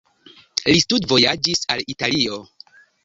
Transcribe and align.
Li 0.69 0.79
studvojaĝis 0.85 1.61
al 1.75 1.85
Italio. 1.95 2.41